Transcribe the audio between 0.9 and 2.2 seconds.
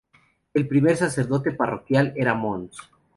sacerdote parroquial